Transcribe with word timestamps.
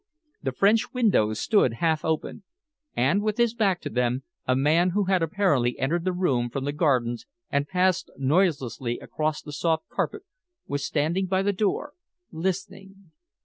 The 0.41 0.51
French 0.51 0.95
windows 0.95 1.39
stood 1.39 1.73
half 1.73 2.03
open, 2.03 2.41
and 2.97 3.21
with 3.21 3.37
his 3.37 3.53
back 3.53 3.81
to 3.81 3.89
them, 3.91 4.23
a 4.47 4.55
man 4.55 4.89
who 4.97 5.03
had 5.03 5.21
apparently 5.21 5.77
entered 5.77 6.05
the 6.05 6.11
room 6.11 6.49
from 6.49 6.65
the 6.65 6.71
gardens 6.71 7.27
and 7.51 7.67
passed 7.67 8.09
noiselessly 8.17 8.97
across 8.97 9.43
the 9.43 9.53
soft 9.53 9.87
carpet, 9.89 10.23
was 10.65 10.83
standing 10.83 11.27
by 11.27 11.43
the 11.43 11.53
door, 11.53 11.93
listening. 12.31 13.11